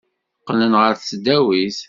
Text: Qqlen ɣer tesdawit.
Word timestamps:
Qqlen 0.39 0.73
ɣer 0.81 0.93
tesdawit. 0.95 1.77